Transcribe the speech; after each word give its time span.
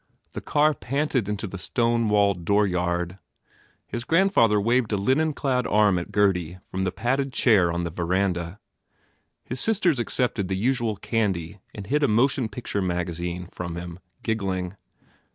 The 0.31 0.41
car 0.41 0.73
panted 0.73 1.29
into 1.29 1.45
the 1.45 1.59
stone 1.59 2.09
walled 2.09 2.43
dooryard. 2.43 3.19
His 3.85 4.03
grandfather 4.03 4.59
waved 4.59 4.91
a 4.91 4.97
linen 4.97 5.31
clad 5.31 5.67
arm 5.67 5.99
at 5.99 6.11
Gurdy 6.11 6.57
from 6.71 6.81
the 6.85 6.91
padded 6.91 7.31
chair 7.31 7.71
on 7.71 7.83
the 7.83 7.91
veranda. 7.91 8.59
His 9.43 9.59
sisters 9.59 9.99
accepted 9.99 10.47
the 10.47 10.57
usual 10.57 10.95
candy 10.95 11.59
and 11.75 11.85
hid 11.85 12.01
a 12.01 12.07
motion 12.07 12.49
picture 12.49 12.81
magazine 12.81 13.45
from 13.51 13.75
him, 13.75 13.99
giggling. 14.23 14.75